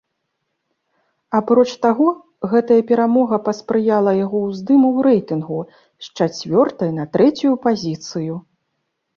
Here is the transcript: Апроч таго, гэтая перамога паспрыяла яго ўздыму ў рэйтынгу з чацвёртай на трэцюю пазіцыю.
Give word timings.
Апроч 1.39 1.65
таго, 1.85 2.07
гэтая 2.53 2.79
перамога 2.91 3.39
паспрыяла 3.49 4.11
яго 4.25 4.37
ўздыму 4.47 4.87
ў 4.97 5.07
рэйтынгу 5.09 5.61
з 6.07 6.11
чацвёртай 6.17 6.91
на 6.99 7.05
трэцюю 7.19 7.53
пазіцыю. 7.69 8.35